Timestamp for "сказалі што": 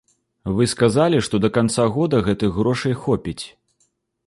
0.71-1.41